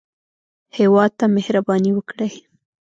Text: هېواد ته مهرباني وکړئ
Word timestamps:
هېواد 0.77 1.11
ته 1.19 1.25
مهرباني 1.35 1.91
وکړئ 1.93 2.33